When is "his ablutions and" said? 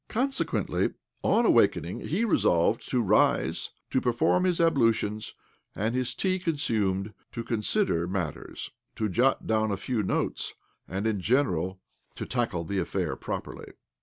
4.45-5.93